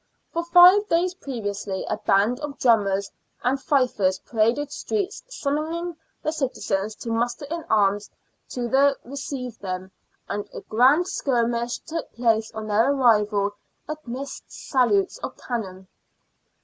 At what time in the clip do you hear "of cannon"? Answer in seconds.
15.19-15.87